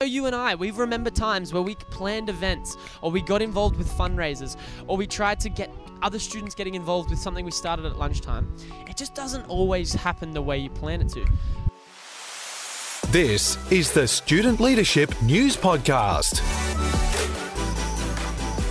[0.00, 3.76] know you and I, we remember times where we planned events or we got involved
[3.76, 7.84] with fundraisers or we tried to get other students getting involved with something we started
[7.84, 8.54] at lunchtime.
[8.86, 11.26] It just doesn't always happen the way you plan it to.
[13.08, 16.42] This is the Student Leadership News Podcast.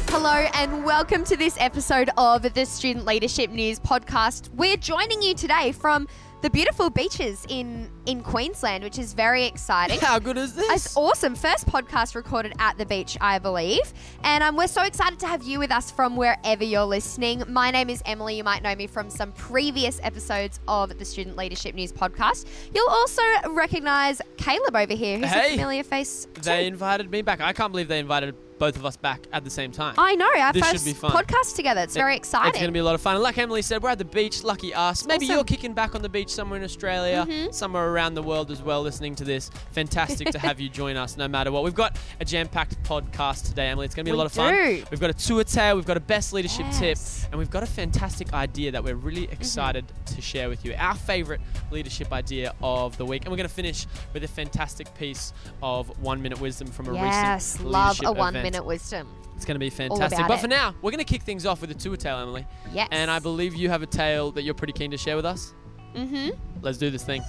[0.10, 4.48] Hello and welcome to this episode of the Student Leadership News podcast.
[4.54, 6.08] We're joining you today from
[6.42, 10.00] the beautiful beaches in in Queensland, which is very exciting.
[10.00, 10.86] How good is this?
[10.88, 11.36] It's awesome.
[11.36, 13.94] First podcast recorded at the beach, I believe.
[14.24, 17.44] And um, we're so excited to have you with us from wherever you're listening.
[17.50, 18.38] My name is Emily.
[18.38, 22.46] You might know me from some previous episodes of the Student Leadership News podcast.
[22.74, 25.50] You'll also recognize Caleb over here, who's Hey.
[25.50, 26.28] a familiar face.
[26.42, 26.68] They too.
[26.70, 27.42] invited me back.
[27.42, 29.94] I can't believe they invited both of us back at the same time.
[30.00, 31.12] I know, our This should first be fun.
[31.12, 31.82] podcast together.
[31.82, 32.50] It's very exciting.
[32.50, 33.14] It's going to be a lot of fun.
[33.14, 34.44] And like Emily said, we're at the beach.
[34.44, 35.06] Lucky us.
[35.06, 35.36] Maybe awesome.
[35.36, 37.54] you're kicking back on the beach somewhere in Australia, Mhm.
[37.54, 39.50] somewhere around the world as well, listening to this.
[39.72, 41.64] Fantastic to have you join us no matter what.
[41.64, 43.86] We've got a jam packed podcast today, Emily.
[43.86, 44.54] It's going to be We a lot of fun.
[44.92, 46.80] We've got a tour tale, we've got a best leadership Yes.
[47.22, 49.34] tip, and we've got a fantastic idea that we're really Mm-hmm.
[49.34, 50.74] excited to share with you.
[50.78, 53.24] Our favorite leadership idea of the week.
[53.24, 56.94] And we're going to finish with a fantastic piece of one minute wisdom from a
[56.94, 58.44] yes, recent leadership Yes, love a one event.
[58.54, 59.08] minute wisdom.
[59.36, 60.28] It's going to be fantastic.
[60.28, 60.42] But it.
[60.42, 62.46] for now, we're going to kick things off with a tour tale, Emily.
[62.74, 62.88] Yes.
[62.92, 65.54] And I believe you have a tale that you're pretty keen to share with us.
[65.96, 66.30] Mm-hmm.
[66.62, 67.22] Let's do this thing.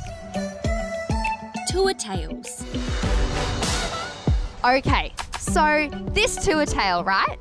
[1.68, 2.64] Tour Tales.
[4.64, 7.38] Okay, so this tour tale, right?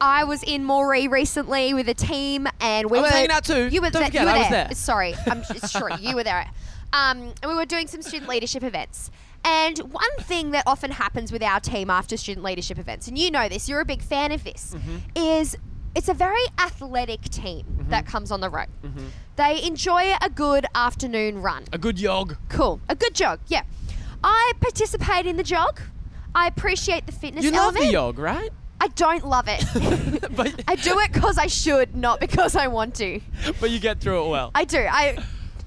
[0.00, 3.44] I was in Moree recently with a team, and we I was were hanging out
[3.44, 3.66] too.
[3.68, 4.64] You were, Don't there- forget, you were I was there.
[4.66, 4.74] there.
[4.74, 5.88] Sorry, I'm it's true.
[6.00, 6.46] You were there.
[6.92, 9.10] Um, and we were doing some student leadership events.
[9.44, 13.30] And one thing that often happens with our team after student leadership events, and you
[13.30, 14.96] know this, you're a big fan of this, Mm-hmm.
[15.16, 15.56] is
[15.94, 18.66] it's a very athletic team that comes on the road.
[18.84, 19.06] Mm-hmm.
[19.36, 21.64] They enjoy a good afternoon run.
[21.72, 22.36] A good jog.
[22.48, 22.80] Cool.
[22.88, 23.62] A good jog, yeah.
[24.24, 25.80] I participate in the jog.
[26.34, 27.86] I appreciate the fitness You love element.
[27.86, 28.50] the jog, right?
[28.80, 29.64] I don't love it.
[30.36, 33.20] but, I do it because I should, not because I want to.
[33.60, 34.50] but you get through it well.
[34.54, 34.78] I do.
[34.78, 35.18] I,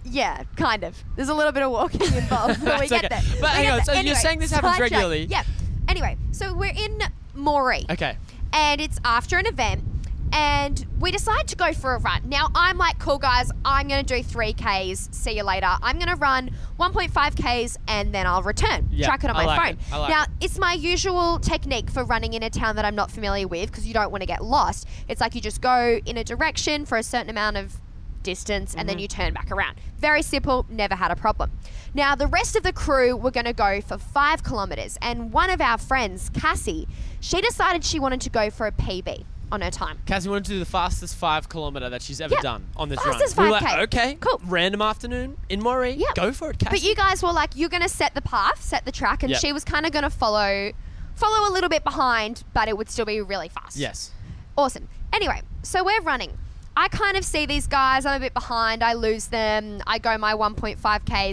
[0.04, 1.02] yeah, kind of.
[1.16, 3.08] There's a little bit of walking involved, but we get okay.
[3.10, 3.42] there.
[3.42, 5.26] But We hang on, so you're saying this happens regularly?
[5.26, 5.44] Yeah.
[5.88, 7.00] Anyway, so we're in
[7.36, 8.18] Moree okay.
[8.54, 9.84] and it's after an event
[10.32, 12.28] and we decide to go for a run.
[12.30, 15.70] Now I'm like, cool guys, I'm gonna do three Ks, see you later.
[15.82, 17.36] I'm gonna run 1.5
[17.68, 18.88] Ks and then I'll return.
[18.92, 19.98] Yeah, Track it on I my like phone.
[19.98, 20.02] it.
[20.02, 20.30] Like now it.
[20.42, 23.88] it's my usual technique for running in a town that I'm not familiar with because
[23.88, 24.88] you don't want to get lost.
[25.08, 27.80] It's like you just go in a direction for a certain amount of
[28.22, 28.88] distance and Mm-hmm.
[28.88, 29.78] then you turn back around.
[29.98, 31.52] Very simple, never had a problem.
[31.94, 35.50] Now, the rest of the crew were going to go for five kilometers, and one
[35.50, 36.88] of our friends, Cassie,
[37.20, 40.00] she decided she wanted to go for a PB on her time.
[40.06, 42.42] Cassie wanted to do the fastest five kilometer that she's ever Yeah.
[42.42, 43.50] done on this Fastest run.
[43.50, 43.64] Were 5K.
[43.64, 44.42] like, okay, Cool.
[44.46, 45.96] Random afternoon in Moree.
[45.98, 46.08] Yeah.
[46.16, 46.70] Go for it, Cassie.
[46.78, 49.32] But you guys were like, you're going to set the path, set the track, and
[49.32, 49.42] Yep.
[49.42, 50.72] she was kind of going to follow
[51.16, 53.76] follow a little bit behind, but it would still be really fast.
[53.76, 54.12] Yes.
[54.58, 54.88] Awesome.
[55.12, 56.38] Anyway, so we're running.
[56.80, 58.06] I kind of see these guys.
[58.06, 58.86] I'm a bit behind.
[58.86, 59.82] I lose them.
[59.86, 60.78] I go my 1.5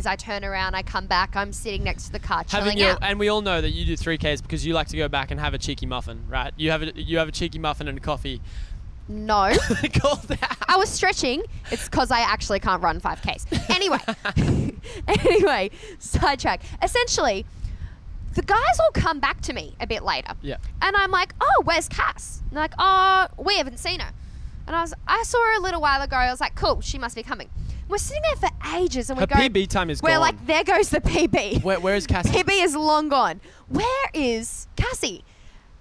[0.00, 0.04] Ks.
[0.04, 0.74] I turn around.
[0.74, 1.36] I come back.
[1.36, 2.98] I'm sitting next to the car chilling Having your, out.
[3.02, 5.30] and we all know that you do three Ks because you like to go back
[5.30, 6.52] and have a cheeky muffin, right?
[6.56, 8.40] You have a you have a cheeky muffin and a coffee.
[9.06, 9.34] No.
[10.68, 11.44] I was stretching.
[11.70, 13.70] It's because I actually can't run 5Ks.
[13.70, 14.00] Anyway,
[15.06, 15.70] anyway,
[16.00, 16.62] sidetrack.
[16.82, 17.46] Essentially,
[18.34, 20.32] the guys all come back to me a bit later.
[20.42, 20.56] Yeah.
[20.82, 22.42] And I'm like, oh, where's Cass?
[22.48, 24.10] And they're like, oh, we haven't seen her.
[24.66, 26.16] And I was, I saw her a little while ago.
[26.16, 27.48] I was like, cool, she must be coming.
[27.88, 29.36] We're sitting there for ages, and we Her go.
[29.36, 30.20] PB time is We're gone.
[30.20, 31.62] like, there goes the PB.
[31.62, 32.30] Where, where is Cassie?
[32.30, 33.40] PB is long gone.
[33.68, 35.24] Where is Cassie?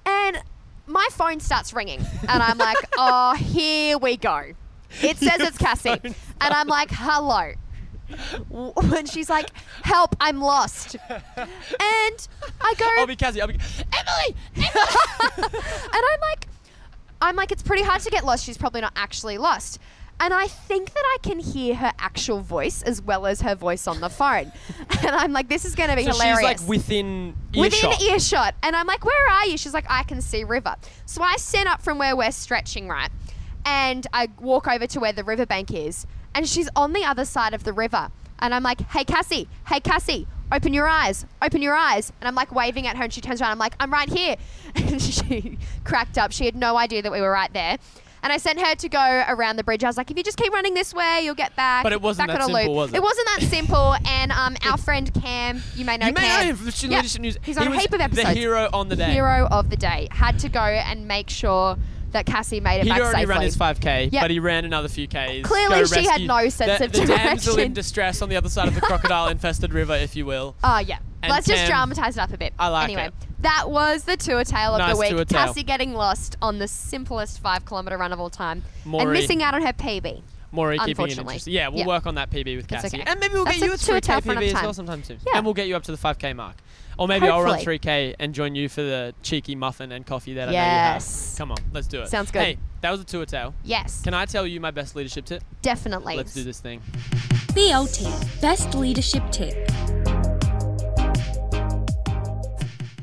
[0.06, 0.38] And
[0.85, 4.51] my phone starts ringing, and I'm like, oh, here we go.
[5.02, 7.53] It says Your it's Cassie, phone and I'm like, hello.
[8.96, 9.50] And she's like,
[9.84, 10.96] help, I'm lost.
[11.07, 12.28] And
[12.62, 13.41] I go, I'll be Cassie.
[13.41, 14.35] I'll be Emily.
[14.56, 15.44] and
[15.94, 16.47] I'm like,
[17.25, 18.45] I'm like, it's pretty hard to get lost.
[18.45, 19.79] She's probably not actually lost.
[20.19, 23.85] And I think that I can hear her actual voice as well as her voice
[23.87, 24.51] on the phone.
[25.05, 26.37] And I'm like, this is going to be So hilarious.
[26.37, 27.91] she's like within earshot.
[27.99, 28.55] Within earshot.
[28.63, 29.57] And I'm like, where are you?
[29.57, 30.75] She's like, I can see river.
[31.05, 33.09] So I stand up from where we're stretching, right?
[33.66, 36.07] And I walk over to where the riverbank is.
[36.33, 38.09] And she's on the other side of the river.
[38.39, 42.11] And I'm like, hey, Cassie, hey, Cassie, open your eyes, open your eyes.
[42.21, 43.51] And I'm like waving at her and she turns around.
[43.51, 44.35] I'm like, I'm right here.
[44.75, 46.33] And she cracked up.
[46.33, 47.77] She had no idea that we were right there.
[48.25, 49.83] And I sent her to go around the bridge.
[49.83, 51.83] I was like, if you just keep running this way, you'll get back.
[51.83, 52.77] But it wasn't back that on a simple, loop.
[52.77, 52.97] was it?
[52.97, 53.95] It wasn't that simple.
[54.05, 56.39] And um, our friend Cam, you may know you may Cam.
[56.39, 57.37] know him from the Student Leadership News.
[57.43, 58.27] He's he on a heap of episodes.
[58.27, 59.11] The hero on the day.
[59.11, 60.07] Hero of the day.
[60.11, 61.77] Had to go and make sure
[62.16, 63.26] that Cassie made it He'd back already safely.
[63.34, 64.23] run his 5k, Yep.
[64.23, 65.41] but he ran another few Ks.
[65.44, 68.67] Clearly she had no sense the, of the damsel in distress on the other side
[68.67, 70.56] of the crocodile-infested river, if you will.
[70.64, 70.97] Oh, yeah.
[71.22, 72.53] And Let's just dramatize it up a bit.
[72.59, 73.14] I like anyway, it.
[73.41, 75.28] that was the tour tale of Nice the week.
[75.29, 79.02] Cassie getting lost on the simplest five kilometer run of all time Moree.
[79.02, 80.22] and missing out on her PB.
[80.53, 81.22] Moree keeping it Unfortunately.
[81.34, 81.53] interesting.
[81.53, 81.85] Yeah, we'll Yeah.
[81.88, 83.00] work on that PB with Cassie.
[83.00, 83.03] okay.
[83.09, 84.64] And maybe we'll That's get you a a tour 3K tale for another PB as
[84.64, 85.17] well sometime soon.
[85.26, 85.38] Yeah.
[85.38, 86.56] And we'll get you up to the 5K mark.
[86.97, 90.49] Or maybe I'll run 3K and join you for the cheeky muffin and coffee that
[90.49, 91.05] I know you have.
[91.37, 92.07] Come on, let's do it.
[92.07, 92.41] Sounds good.
[92.41, 93.53] Hey, that was a tour tale.
[93.63, 95.43] Yes, Can I tell you my best leadership tip?
[95.61, 96.15] definitely.
[96.15, 96.81] Let's do this thing.
[97.53, 99.53] BLT Best Leadership Tip.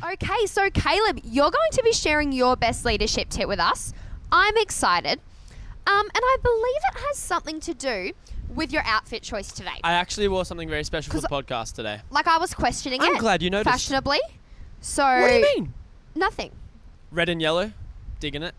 [0.04, 3.92] Okay, so Caleb, you're going to be sharing your best leadership tip with us.
[4.30, 5.20] I'm excited.
[5.86, 8.12] Um, and I believe it has something to do
[8.54, 9.80] with your outfit choice today.
[9.84, 12.00] I actually wore something very special for the podcast today.
[12.10, 13.18] like I was questioning I'm it.
[13.18, 13.70] glad you noticed.
[13.72, 14.20] Fashionably.
[14.80, 15.74] So What do you mean?
[16.14, 16.50] Nothing.
[17.10, 17.72] Red and yellow?
[18.20, 18.54] Digging it?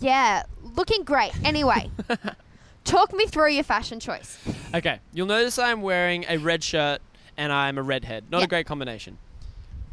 [0.00, 0.42] Yeah,
[0.76, 1.32] looking great.
[1.44, 1.90] Anyway,
[2.84, 4.38] talk me through your fashion choice.
[4.74, 7.00] Okay, you'll notice I'm wearing a red shirt
[7.36, 8.24] and I'm a redhead.
[8.30, 9.16] Not a great combination.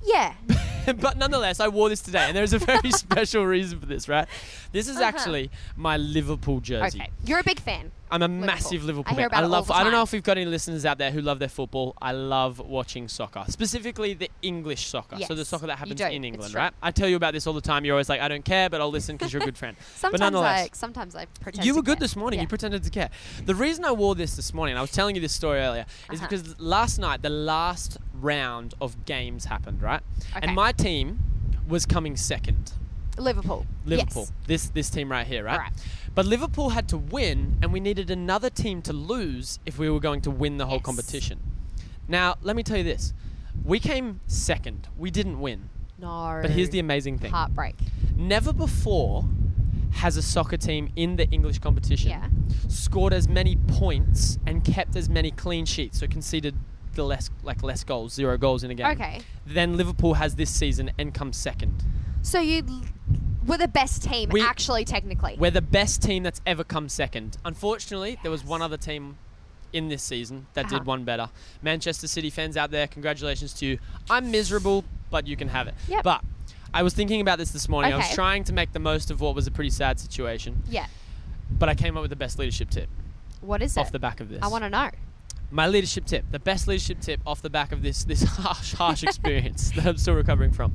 [0.04, 0.34] Yeah.
[1.00, 4.28] but nonetheless, I wore this today, and there's a very special reason for this, right?
[4.72, 5.06] This is Uh-huh.
[5.06, 7.00] actually my Liverpool jersey.
[7.00, 7.10] Okay.
[7.26, 7.92] You're a big fan.
[8.16, 8.46] I'm a Liverpool.
[8.46, 9.30] massive Liverpool I fan.
[9.34, 9.70] I it love.
[9.72, 11.96] I don't know if we've got any listeners out there who love their football.
[12.02, 15.18] I love watching soccer, specifically the English soccer.
[15.28, 16.74] So the soccer that happens in England, right?
[16.82, 17.86] I tell you about this all the time.
[17.86, 19.76] You're always like, I don't care, but I'll listen because you're a good friend.
[19.80, 22.06] but Sometimes nonetheless, I sometimes I pretend you were good care.
[22.06, 22.40] this morning.
[22.40, 22.44] Yeah.
[22.44, 23.10] You pretended to care.
[23.46, 26.20] The reason I wore this this morning, I was telling you this story earlier, is
[26.20, 26.28] Uh-huh.
[26.30, 30.02] because last night the last round of games happened, right?
[30.36, 30.46] Okay.
[30.48, 31.20] And my team
[31.68, 32.72] was coming second.
[33.18, 33.66] Liverpool.
[33.86, 34.24] Liverpool.
[34.24, 34.32] Yes.
[34.48, 35.60] This this team right here, right?
[35.60, 35.72] Right.
[36.16, 40.00] But Liverpool had to win, and we needed another team to lose if we were
[40.00, 40.86] going to win the whole Yes.
[40.86, 41.40] competition.
[42.08, 43.14] Now, let me tell you this:
[43.66, 44.88] we came second.
[44.98, 45.70] We didn't win.
[46.00, 46.40] No.
[46.42, 47.76] But here's the amazing thing: heartbreak.
[48.16, 49.26] never before
[49.92, 52.28] has a soccer team in the English competition Yeah.
[52.70, 56.56] scored as many points and kept as many clean sheets, so conceded
[56.94, 58.88] the less like less goals, zero goals in a game.
[58.88, 59.20] Okay.
[59.46, 61.84] Then Liverpool has this season and comes second.
[62.22, 62.64] So you
[63.46, 65.36] were the best team, We- actually, technically.
[65.38, 67.38] We're the best team that's ever come second.
[67.46, 69.18] Unfortunately, there was one other team
[69.74, 70.80] in this season that Uh-huh.
[70.80, 71.30] did one better.
[71.62, 73.80] Manchester City fans out there, congratulations to you.
[74.10, 75.74] I'm miserable, but you can have it.
[75.88, 76.04] Yep.
[76.04, 76.24] But
[76.74, 77.94] I was thinking about this this morning.
[77.94, 78.16] I was Okay.
[78.16, 80.86] trying to make the most of what was a pretty sad situation, yeah.
[81.50, 82.90] but I came up with the best leadership tip
[83.42, 83.80] What is it?
[83.82, 83.92] off it?
[83.94, 84.40] the back of this.
[84.42, 84.90] I want to know.
[85.52, 89.04] My leadership tip, the best leadership tip off the back of this this harsh, harsh
[89.04, 90.74] experience that I'm still recovering from,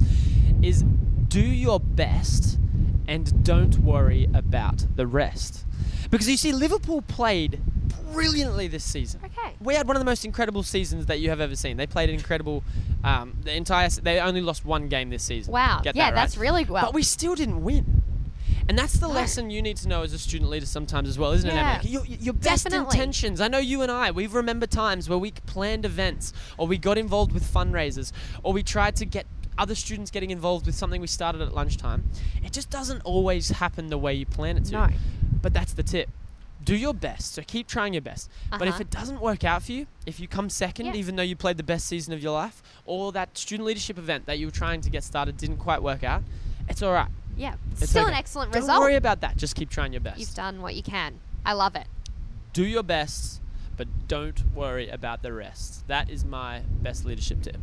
[0.62, 0.84] is
[1.30, 2.58] do your best
[3.08, 5.64] and don't worry about the rest.
[6.10, 7.60] Because you see, Liverpool played
[8.12, 9.20] brilliantly this season.
[9.24, 9.54] Okay.
[9.60, 11.76] We had one of the most incredible seasons that you have ever seen.
[11.76, 12.64] They played an incredible,
[13.04, 13.88] um, the entire.
[13.88, 15.52] They only lost one game this season.
[15.52, 15.80] Wow.
[15.82, 16.14] Get yeah, that, right?
[16.16, 16.84] that's really well.
[16.86, 18.02] But we still didn't win.
[18.68, 19.14] And that's the No.
[19.14, 21.76] lesson you need to know as a student leader sometimes as well, isn't Yeah.
[21.76, 21.90] it, Emily?
[21.90, 22.96] Your, your best Definitely.
[22.98, 23.40] intentions.
[23.40, 26.98] I know you and I, we remember times where we planned events or we got
[26.98, 28.12] involved with fundraisers
[28.42, 29.26] or we tried to get
[29.58, 32.04] other students getting involved with something we started at lunchtime.
[32.44, 34.72] It just doesn't always happen the way you plan it to.
[34.72, 34.88] No.
[35.42, 36.08] But that's the tip.
[36.64, 37.34] Do your best.
[37.34, 38.30] So keep trying your best.
[38.50, 38.80] But if Uh-huh.
[38.82, 40.94] it doesn't work out for you, if you come second, Yeah.
[40.94, 44.26] even though you played the best season of your life, or that student leadership event
[44.26, 46.22] that you were trying to get started didn't quite work out,
[46.68, 47.08] it's all right.
[47.36, 47.54] yeah.
[47.72, 48.12] It's Still okay.
[48.12, 48.68] an excellent result.
[48.76, 49.36] Don't worry about that.
[49.38, 50.20] Just keep trying your best.
[50.20, 51.20] You've done what you can.
[51.46, 51.86] I love it.
[52.52, 53.40] Do your best,
[53.78, 55.86] but don't worry about the rest.
[55.88, 57.56] That is my best leadership tip.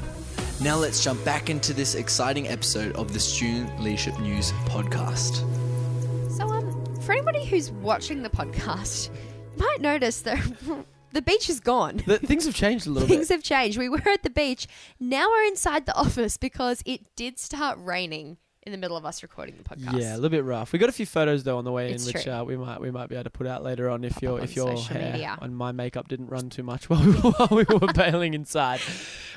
[0.59, 5.35] Now let's jump back into this exciting episode of the Student Leadership News podcast.
[6.35, 9.11] So, um, for anybody who's watching the podcast,
[9.55, 10.45] you might notice that
[11.13, 12.01] the beach is gone.
[12.05, 13.35] The, things have changed a little Things bit.
[13.35, 13.77] have changed.
[13.77, 14.67] We were at the beach.
[14.99, 19.23] Now we're inside the office because it did start raining in the middle of us
[19.23, 19.99] recording the podcast.
[19.99, 20.71] Yeah, a little bit rough.
[20.71, 22.31] We got a few photos though on the way It's in, which true.
[22.31, 24.37] uh, we might we might be able to put out later on if Pop your
[24.37, 25.35] up if on your social hair media.
[25.41, 28.79] and my makeup didn't run too much while we, while we were bailing inside.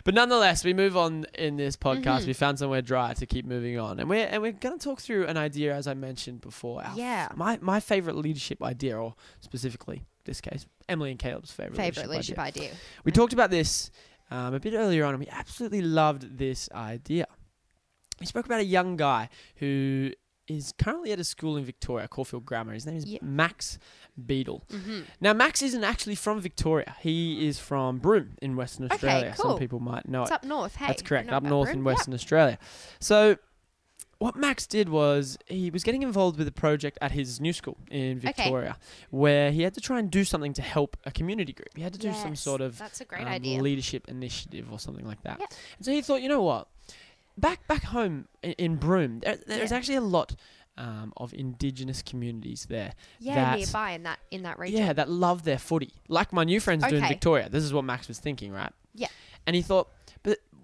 [0.04, 2.24] But nonetheless, we move on in this podcast.
[2.24, 2.26] Mhm.
[2.26, 5.00] We found somewhere dry to keep moving on, and we're and we're going to talk
[5.00, 6.82] through an idea as I mentioned before.
[6.84, 7.28] Our Yeah.
[7.34, 12.36] my my favorite leadership idea, or specifically this case, Emily and Caleb's favorite Favorite leadership,
[12.36, 12.62] leadership idea.
[12.70, 12.76] idea.
[13.04, 13.90] We talked about this
[14.30, 17.26] um, a bit earlier on, and we absolutely loved this idea.
[18.20, 20.10] he spoke about a young guy who
[20.46, 22.74] is currently at a school in Victoria, Caulfield Grammar.
[22.74, 23.18] His name is Yeah.
[23.22, 23.78] Max
[24.26, 24.62] Beadle.
[24.70, 25.00] Mm-hmm.
[25.20, 26.94] Now, Max isn't actually from Victoria.
[27.00, 29.34] He is from Broome in Western Okay, Australia.
[29.38, 29.52] cool.
[29.52, 30.34] Some people might know It's it.
[30.34, 30.76] up north.
[30.76, 31.78] Hey, That's correct, up north Broome.
[31.78, 31.96] in Yep.
[31.96, 32.58] Western Australia.
[33.00, 33.38] So,
[34.18, 37.76] what Max did was he was getting involved with a project at his new school
[37.90, 38.18] in.
[38.20, 38.76] Victoria,
[39.10, 41.68] where he had to try and do something to help a community group.
[41.76, 43.60] He had to do some Yes, sort of That's a great um, idea.
[43.60, 45.38] leadership initiative or something like that.
[45.40, 45.46] Yeah.
[45.78, 46.68] And so he thought, you know what?
[47.36, 49.76] Back back home in, in Broome, there, there's Yeah.
[49.76, 50.36] actually a lot
[50.76, 52.92] um, of indigenous communities there.
[53.20, 54.78] yeah, that- nearby in that in that region.
[54.80, 57.08] Yeah, that love their footy, like my new friends do in Okay.
[57.14, 57.48] Victoria.
[57.48, 58.72] This is what Max was thinking, right?
[58.94, 59.08] Yeah.
[59.46, 59.88] And he thought,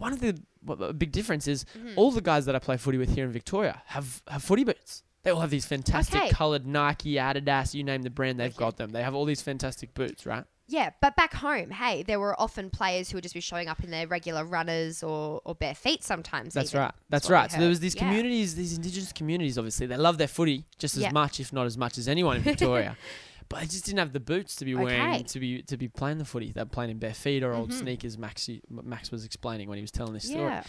[0.00, 1.94] one of the a big difference is Mhm.
[1.96, 5.02] all the guys that I play footy with here in Victoria have have footy boots.
[5.22, 6.30] They all have these fantastic Okay.
[6.30, 8.58] coloured Nike, Adidas, you name the brand, they've Okay.
[8.58, 8.90] got them.
[8.90, 10.44] They have all these fantastic boots, right?
[10.66, 13.82] Yeah, but back home, hey, there were often players who would just be showing up
[13.82, 16.54] in their regular runners or, or bare feet sometimes.
[16.54, 16.82] That's even.
[16.82, 16.94] right.
[17.10, 17.52] That's what we right.
[17.52, 18.02] So there was these Yeah.
[18.06, 19.58] communities, these indigenous communities.
[19.58, 21.10] Obviously, they love their footy just as Yeah.
[21.12, 22.96] much, if not as much, as anyone in Victoria.
[23.50, 25.22] But they just didn't have the boots to be wearing Okay.
[25.24, 26.52] to be to be playing the footy.
[26.52, 27.78] They're playing in bare feet or old Mhm.
[27.80, 28.16] sneakers.
[28.16, 30.44] Max Max was explaining when he was telling this story.
[30.44, 30.64] Yeah.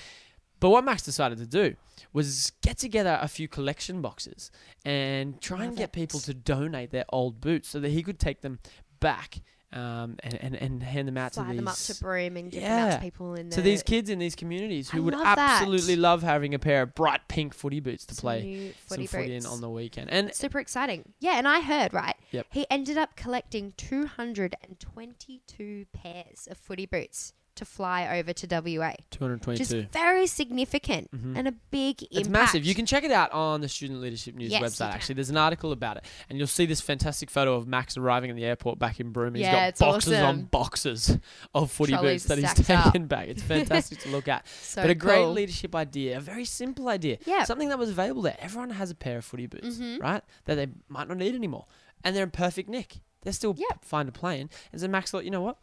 [0.60, 1.76] But what Max decided to do
[2.14, 4.52] was get together a few collection boxes
[4.86, 8.42] and try and get people to donate their old boots so that he could take
[8.42, 8.60] them
[9.00, 9.42] back
[9.74, 12.52] um, and, and, and hand them out Fly to these them up to Broome and
[12.52, 15.02] give them out to people in the to these kids in these communities who I
[15.02, 15.62] would love that.
[15.62, 19.08] absolutely love having a pair of bright pink footy boots to some play new footy
[19.08, 19.54] some footy in boots.
[19.54, 20.10] on the weekend.
[20.10, 21.14] And Super exciting.
[21.20, 22.16] Yeah, and I heard, right?
[22.32, 22.48] Yep.
[22.50, 28.90] He ended up collecting 222 pairs of footy boots to fly over to WA.
[28.98, 29.62] Which 222.
[29.78, 31.38] is very significant Mhm.
[31.38, 32.08] and a big impact.
[32.20, 32.66] It's massive.
[32.66, 34.92] You can check it out on the Student Leadership News Yes, website.
[34.92, 38.30] Actually, there's an article about it, and you'll see this fantastic photo of Max arriving
[38.30, 39.36] in the airport back in Broome.
[39.36, 41.18] He's Yeah, got boxes on boxes
[41.54, 42.84] of footy Trolleys boots that he's stacked up.
[42.94, 43.28] taken back.
[43.28, 44.46] It's fantastic to look at.
[44.62, 45.34] So but a great cool.
[45.34, 47.18] leadership idea, a very simple idea.
[47.26, 47.44] Yeah.
[47.44, 48.38] Something that was available there.
[48.40, 50.02] Everyone has a pair of footy boots, Mhm.
[50.02, 50.24] right?
[50.46, 51.66] That they might not need anymore.
[52.04, 53.02] And they're in perfect nick.
[53.22, 53.86] They're still Yep.
[53.86, 54.50] fine to play in.
[54.72, 55.58] And so Max thought, you know what?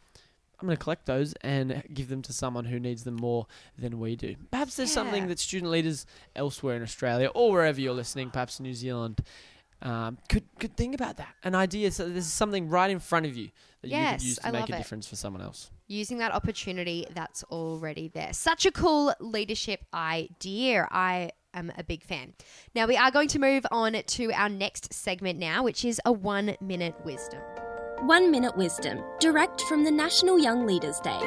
[0.61, 3.47] I'm going to collect those and give them to someone who needs them more
[3.79, 4.35] than we do.
[4.51, 8.75] Perhaps there's something that student leaders elsewhere in Australia or wherever you're listening, perhaps New
[8.75, 9.21] Zealand,
[9.81, 11.33] um, could could think about that.
[11.45, 11.93] An idea.
[11.93, 13.51] So there's something right in front of you
[13.83, 14.79] that you Yes, could use to I make a it.
[14.79, 15.71] difference for someone else.
[15.87, 18.33] using that opportunity that's already there.
[18.33, 20.89] Such a cool leadership idea.
[20.91, 22.35] I am a big fan.
[22.75, 26.11] Now, we are going to move on to our next segment now, which is a
[26.13, 27.41] one minute wisdom.
[28.03, 31.19] One Minute Wisdom, direct from the National Young Leaders Day.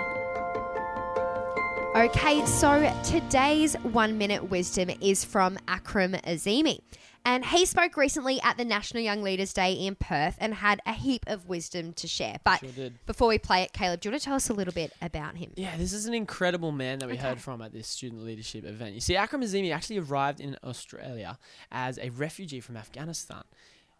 [1.95, 6.79] Okay, so today's one minute wisdom is from Akram Azimi.
[7.25, 10.93] And he spoke recently at the National Young Leaders Day in Perth and had a
[10.93, 12.37] heap of wisdom to share.
[12.43, 13.05] But Sure did.
[13.05, 15.35] before we play it, Caleb, do you want to tell us a little bit about
[15.35, 15.51] him?
[15.57, 17.21] Yeah, this is an incredible man that we Okay.
[17.21, 18.95] heard from at this student leadership event.
[18.95, 21.37] You see, Akram Azimi actually arrived in Australia
[21.71, 23.43] as a refugee from Afghanistan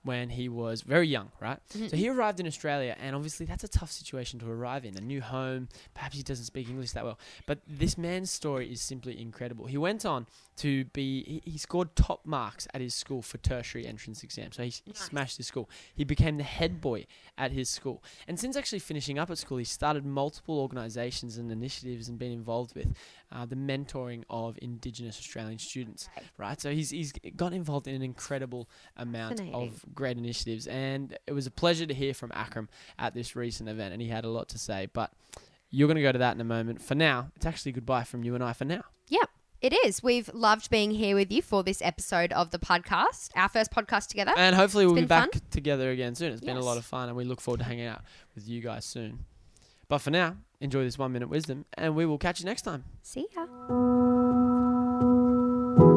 [0.04, 1.60] when he was very young, right?
[1.90, 5.02] So he arrived in Australia, and obviously that's a tough situation to arrive in a
[5.02, 5.70] new home.
[5.94, 9.68] Perhaps he doesn't speak English that well, but this man's story is simply incredible.
[9.68, 10.26] He went on
[10.58, 14.52] to be, he, he scored top marks at his school for tertiary entrance exam.
[14.52, 15.70] So he, he smashed his school.
[15.96, 17.06] He became the head boy
[17.38, 18.04] at his school.
[18.28, 22.32] And since actually finishing up at school, he started multiple organisations and initiatives and been
[22.32, 22.94] involved with
[23.32, 26.10] uh, the mentoring of Indigenous Australian students.
[26.38, 31.34] Right, so he's he's got involved in an incredible amount of great initiatives, and it
[31.34, 32.70] was a pleasure to hear from Akram
[33.00, 34.88] at this recent event, and he had a lot to say.
[34.94, 35.12] But
[35.70, 36.82] you're going to go to that in a moment.
[36.82, 38.54] For now, it's actually goodbye from you and I.
[38.54, 39.24] For now, Yeah,
[39.62, 40.02] it is.
[40.04, 44.08] We've loved being here with you for this episode of the podcast, our first podcast
[44.08, 44.34] together.
[44.36, 45.42] and hopefully we'll be back fun.
[45.52, 46.32] together again soon.
[46.34, 48.02] It's been a lot of fun, and we look forward to hanging out
[48.36, 49.26] with you guys soon.
[49.88, 52.86] But for now, enjoy this one minute wisdom, and we will catch you next time.
[53.04, 53.46] See ya.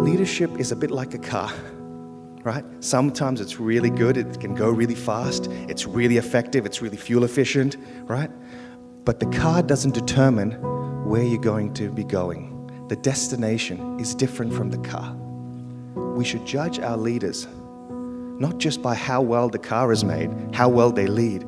[0.04, 1.52] Leadership is a bit like a car,
[2.44, 2.64] right?
[2.80, 7.24] Sometimes it's really good, it can go really fast, it's really effective, it's really fuel
[7.24, 8.30] efficient, right?
[9.04, 10.52] But the car doesn't determine
[11.08, 12.50] where you're going to be going.
[12.88, 15.14] The destination is different from the car.
[16.14, 17.48] We should judge our leaders
[18.38, 21.44] not just by how well the car is made, how well they lead,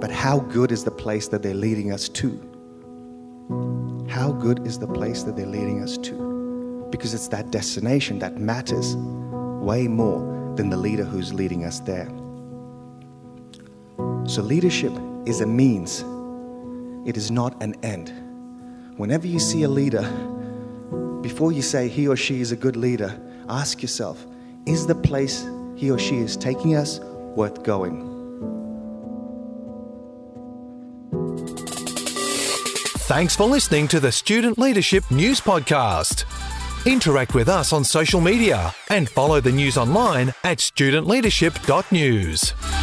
[0.00, 2.30] but how good is the place that they're leading us to.
[4.08, 6.88] How good is the place that they're leading us to?
[6.90, 8.96] Because it's that destination that matters
[9.64, 12.08] way more than the leader who's leading us there.
[14.26, 14.92] So, leadership
[15.26, 16.04] is a means,
[17.08, 18.12] it is not an end.
[18.96, 20.02] Whenever you see a leader,
[21.22, 23.18] before you say he or she is a good leader,
[23.48, 24.26] ask yourself
[24.66, 28.10] is the place he or she is taking us worth going?
[33.06, 36.24] Thanks for listening to the Student Leadership News Podcast.
[36.86, 42.73] Interact with us on social media and follow the news online at studentleadership.news.